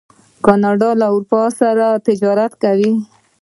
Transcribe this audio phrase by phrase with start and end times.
[0.45, 2.91] کاناډا له اروپا سره تجارت کوي.